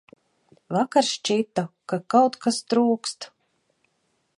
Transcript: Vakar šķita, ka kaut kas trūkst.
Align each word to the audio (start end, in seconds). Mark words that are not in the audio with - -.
Vakar 0.77 1.07
šķita, 1.09 1.67
ka 1.95 2.01
kaut 2.15 2.41
kas 2.47 2.61
trūkst. 2.75 3.31